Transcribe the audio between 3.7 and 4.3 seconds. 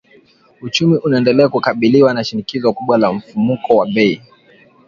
wa bei.